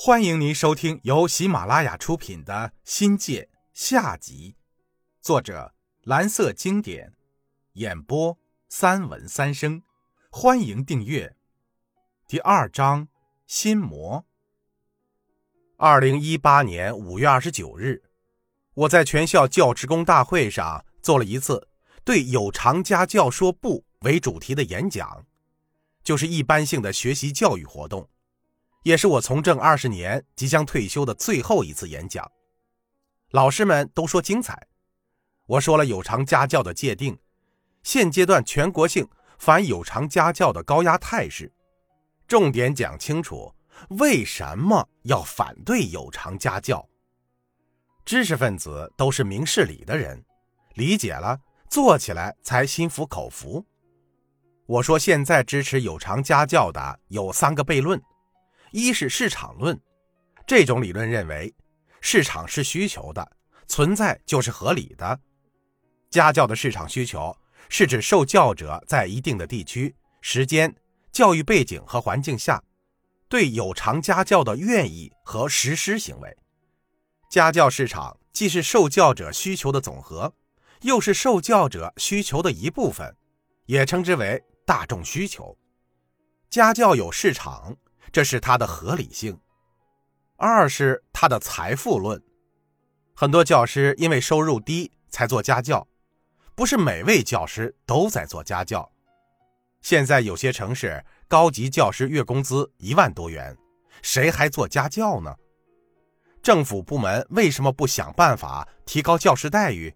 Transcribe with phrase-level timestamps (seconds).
[0.00, 4.54] 欢迎您收听由喜马拉雅出品的《新界》下集，
[5.20, 5.74] 作者
[6.04, 7.12] 蓝色经典，
[7.72, 8.38] 演播
[8.68, 9.82] 三文三生。
[10.30, 11.34] 欢迎订阅。
[12.28, 13.08] 第二章
[13.48, 14.24] 心魔。
[15.76, 18.04] 二零一八年五月二十九日，
[18.74, 21.66] 我在全校教职工大会上做了一次
[22.04, 25.26] 对“有偿家教说不”为主题的演讲，
[26.04, 28.08] 就是一般性的学习教育活动。
[28.82, 32.30] 也是我从政二十年即将退休的最后一次演讲，
[33.32, 34.66] 老师们都说精彩。
[35.46, 37.18] 我说了有偿家教的界定，
[37.82, 39.08] 现阶段全国性
[39.38, 41.52] 反有偿家教的高压态势，
[42.26, 43.52] 重点讲清楚
[43.90, 46.86] 为什么要反对有偿家教。
[48.04, 50.24] 知识分子都是明事理的人，
[50.74, 53.64] 理解了做起来才心服口服。
[54.66, 58.00] 我说现在支持有偿家教的有三个悖论。
[58.70, 59.80] 一是市场论，
[60.46, 61.54] 这种理论认为，
[62.00, 63.32] 市场是需求的，
[63.66, 65.20] 存在就是合理的。
[66.10, 67.36] 家教的市场需求
[67.68, 70.74] 是指受教者在一定的地区、时间、
[71.12, 72.62] 教育背景和环境下，
[73.28, 76.36] 对有偿家教的愿意和实施行为。
[77.30, 80.34] 家教市场既是受教者需求的总和，
[80.82, 83.14] 又是受教者需求的一部分，
[83.66, 85.56] 也称之为大众需求。
[86.50, 87.76] 家教有市场。
[88.12, 89.38] 这是它的合理性。
[90.36, 92.22] 二是它的财富论。
[93.14, 95.86] 很多教师因为收入低才做家教，
[96.54, 98.88] 不是每位教师都在做家教。
[99.82, 103.56] 现在有些城市高级教师月工资一万多元，
[104.00, 105.34] 谁还做家教呢？
[106.40, 109.92] 政府部门为什么不想办法提高教师待遇？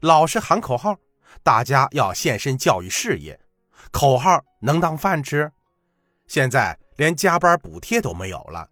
[0.00, 0.96] 老是喊口号，
[1.44, 3.38] 大家要献身教育事业，
[3.92, 5.52] 口号能当饭吃？
[6.26, 6.76] 现在。
[6.96, 8.68] 连加班补贴都没有了，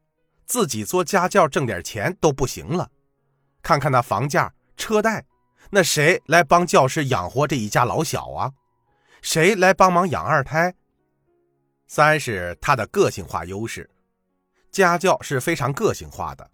[0.46, 2.90] 自己做家教挣点钱都不行了。
[3.62, 5.24] 看看那房价、车贷，
[5.70, 8.52] 那谁来帮教师养活这一家老小啊？
[9.22, 10.74] 谁来帮忙养二胎？
[11.86, 13.88] 三是他的个性化优势，
[14.70, 16.50] 家教是非常个性化的，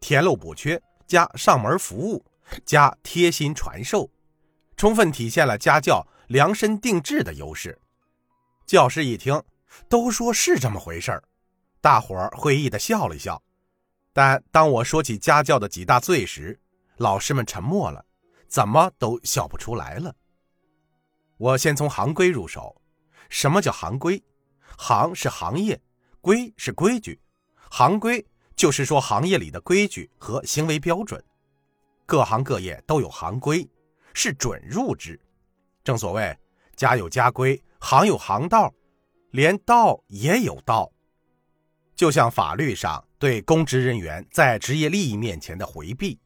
[0.00, 2.24] 填漏补缺加上门服务
[2.64, 4.10] 加贴心传授，
[4.76, 7.78] 充分体现了家教量身定制的优势。
[8.66, 9.42] 教师一听。
[9.88, 11.22] 都说是这么回事儿，
[11.80, 13.42] 大伙儿会意的笑了笑。
[14.12, 16.58] 但当我说起家教的几大罪时，
[16.96, 18.04] 老师们沉默了，
[18.48, 20.14] 怎么都笑不出来了。
[21.36, 22.76] 我先从行规入手。
[23.28, 24.20] 什么叫行规？
[24.76, 25.80] 行是行业，
[26.20, 27.20] 规是规矩。
[27.70, 28.26] 行规
[28.56, 31.22] 就是说行业里的规矩和行为标准。
[32.04, 33.64] 各行各业都有行规，
[34.12, 35.18] 是准入制。
[35.84, 36.36] 正所谓
[36.74, 38.74] 家有家规，行有行道。
[39.30, 40.90] 连道也有道，
[41.94, 46.18] 就像法律上对公职人员在职业利益面前的回避，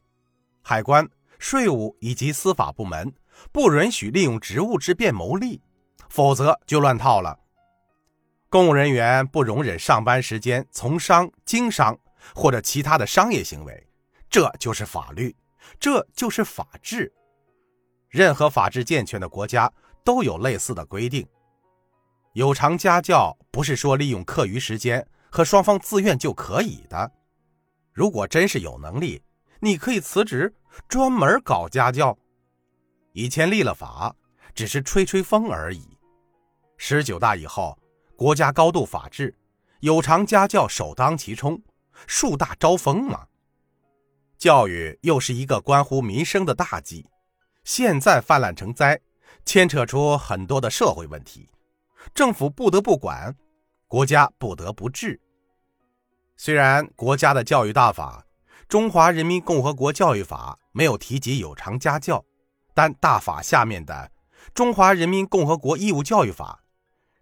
[0.61, 1.07] 海关、
[1.37, 3.13] 税务以及司法部门
[3.51, 5.61] 不允许利用职务之便谋利，
[6.09, 7.37] 否则就乱套了。
[8.49, 11.97] 公务人员不容忍上班时间从商、经商
[12.33, 13.87] 或者其他的商业行为，
[14.29, 15.35] 这就是法律，
[15.79, 17.11] 这就是法治。
[18.09, 19.71] 任何法治健全的国家
[20.03, 21.27] 都有类似的规定。
[22.35, 27.09] 有偿家教不是说利用课余时间和双方自愿就可以的。
[27.93, 29.23] 如果真是有能力，
[29.61, 30.53] 你可以辞职
[30.89, 32.17] 专门搞家教。
[33.13, 34.13] 以前立了法，
[34.53, 35.97] 只是吹吹风而已。
[36.75, 37.79] 十九大以后，
[38.17, 39.33] 国家高度法治，
[39.79, 41.61] 有偿家教首当其冲，
[42.05, 43.27] 树大招风嘛。
[44.37, 47.09] 教育又是一个关乎民生的大计，
[47.63, 48.99] 现在泛滥成灾，
[49.45, 51.47] 牵扯出很多的社会问题。
[52.13, 53.35] 政府不得不管，
[53.87, 55.19] 国家不得不治。
[56.37, 58.25] 虽然国家的教育大法
[58.67, 62.23] 《中华人民共和国教育法》没有提及有偿家教，
[62.73, 64.11] 但大法下面的
[64.53, 66.61] 《中华人民共和国义务教育法》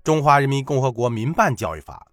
[0.03, 2.07] 《中华人民共和国民办教育法》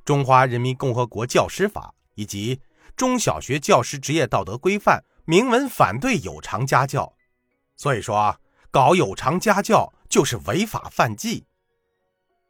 [0.04, 2.56] 《中华人民共和国教师法》以及
[2.96, 7.14] 《中小学教师职业道德规范》明文反对有偿家教，
[7.76, 8.36] 所以说
[8.70, 11.46] 搞有偿家教就是违法犯纪。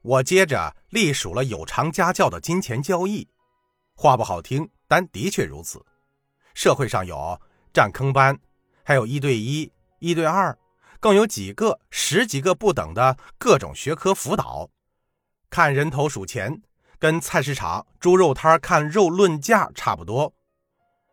[0.03, 3.29] 我接着隶数了有偿家教的金钱交易，
[3.95, 5.85] 话不好听，但的确如此。
[6.55, 7.41] 社会上有
[7.73, 8.39] 占坑班，
[8.83, 9.71] 还有一对一、
[10.01, 10.59] 一对二，
[10.99, 14.69] 更有几个、十几个不等的各种学科辅导。
[15.49, 16.61] 看人头数钱，
[16.99, 20.35] 跟菜市场猪肉摊看肉论价差不多。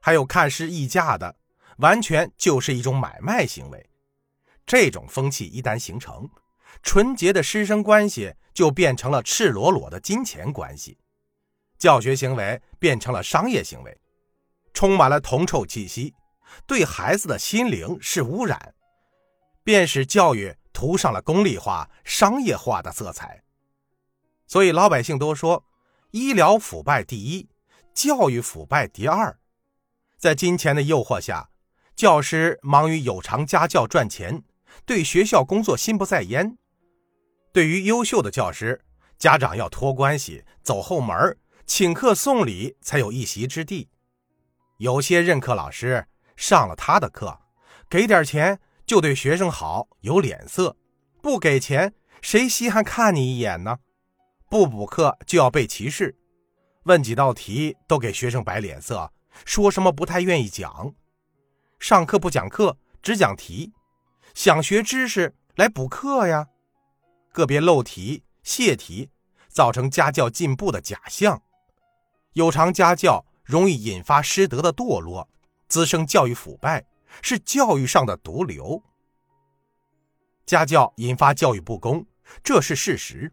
[0.02, 1.36] 还有看师议价的，
[1.78, 3.90] 完全就是一种买卖行为。
[4.66, 6.28] 这种风气一旦形成，
[6.82, 10.98] 纯洁的师生关系就变成了赤裸裸的金钱关系，
[11.78, 14.02] 教学行为变成了商业行为，
[14.74, 16.14] 充满了铜臭气息，
[16.66, 18.74] 对孩子的心灵是污染，
[19.64, 23.44] 便使教育涂上了功利化、商业化的色彩。
[24.48, 25.64] 所以老百姓都说，
[26.12, 27.50] 医疗腐败第一，
[27.94, 29.38] 教育腐败第二。
[30.18, 31.50] 在金钱的诱惑下，
[31.96, 34.44] 教师忙于有偿家教赚钱，
[34.86, 36.58] 对学校工作心不在焉。
[37.52, 38.82] 对于优秀的教师，
[39.18, 43.90] 家长要托关系、走后门、请客送礼，才有一席之地。
[44.78, 46.08] 有些任课老师
[46.38, 47.40] 上了他的课，
[47.90, 50.76] 给点钱就对学生好，有脸色；
[51.22, 53.80] 不给钱，谁稀罕看你一眼呢？
[54.50, 56.16] 不补课就要被歧视，
[56.84, 59.12] 问几道题都给学生摆脸色，
[59.44, 60.94] 说什么不太愿意讲，
[61.80, 63.74] 上课不讲课只讲题，
[64.34, 66.48] 想学知识来补课呀，
[67.40, 69.10] 个别漏题泄题，
[69.48, 71.42] 造成家教进步的假象，
[72.34, 75.30] 有偿家教容易引发师德的堕落，
[75.70, 76.86] 滋生教育腐败，
[77.22, 78.84] 是教育上的毒瘤。
[80.46, 82.06] 家教引发教育不公，
[82.44, 83.32] 这是事实。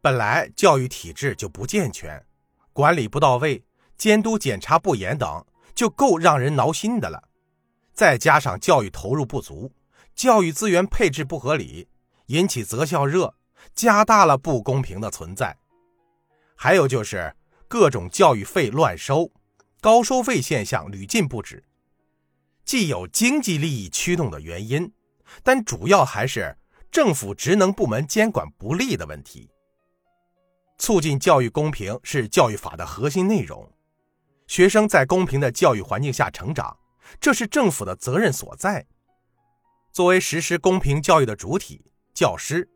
[0.00, 2.26] 本来教育体制就不健全，
[2.72, 3.64] 管理不到位，
[3.96, 7.28] 监督检查不严等，就够让人挠心的了。
[7.92, 9.70] 再加上教育投入不足，
[10.14, 11.86] 教育资源配置不合理，
[12.32, 13.34] 引起择校热，
[13.74, 15.58] 加大了不公平的存在。
[16.56, 17.36] 还有就是
[17.68, 19.30] 各种教育费乱收，
[19.82, 21.62] 高收费现象屡禁不止。
[22.64, 24.90] 既有经济利益驱动的原因，
[25.42, 26.56] 但主要还是
[26.90, 29.50] 政府职能部门监管不力的问题。
[30.78, 33.70] 促进教育公平是教育法的核心内容，
[34.46, 36.74] 学生在公平的教育环境下成长，
[37.20, 38.86] 这是政府的责任所在。
[39.92, 42.68] 作为实施公平教育的主体，教师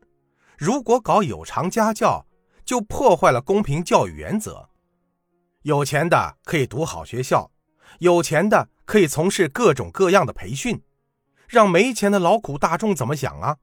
[0.57, 2.25] 如果搞有偿家教，
[2.65, 4.69] 就破坏了公平教育原则。
[5.61, 7.51] 有钱的可以读好学校，
[7.99, 10.81] 有钱的可以从事各种各样的培训，
[11.47, 13.57] 让没钱的劳苦大众怎么想啊？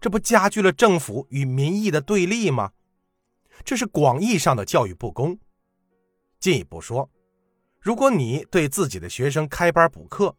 [0.00, 2.72] 这不加剧了政府与民意的对立吗？
[3.64, 5.38] 这是广义上的教育不公。
[6.38, 7.08] 进一步说，
[7.80, 10.36] 如果你对自己的学生开班补课，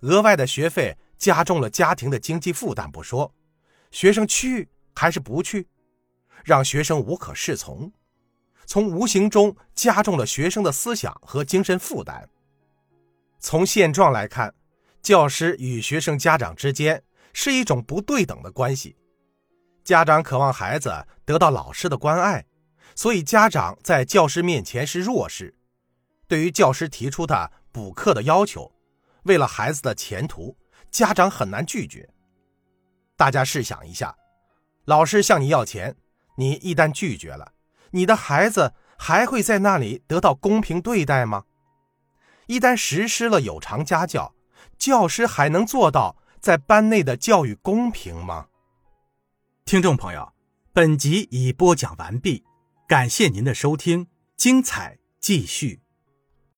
[0.00, 3.32] 额外的学费加重了家庭的经济负担不说，
[3.90, 5.68] 学生去还是不去，
[6.44, 7.92] 让学生无可适从，
[8.66, 12.28] 从无形中加重了学生的思想和精神负担。
[13.38, 14.54] 从现状来看，
[15.02, 17.02] 教师与学生家长之间
[17.32, 18.96] 是一种不对等的关系，
[19.84, 22.44] 家长渴望孩子得到老师的关爱。
[22.94, 25.54] 所以，家长在教师面前是弱势。
[26.26, 28.72] 对于教师提出的补课的要求，
[29.24, 30.56] 为了孩子的前途，
[30.90, 32.08] 家长很难拒绝。
[33.16, 34.16] 大家试想一下，
[34.84, 35.96] 老师向你要钱，
[36.36, 37.52] 你一旦拒绝了，
[37.90, 41.44] 你的孩子还会在那里得到公平对待吗？
[42.46, 44.34] 一旦实施了有偿家教，
[44.78, 48.46] 教师还能做到在班内的教育公平吗？
[49.64, 50.32] 听众朋友，
[50.72, 52.44] 本集已播讲完毕。
[52.86, 55.85] 感谢您的收听，精彩继续。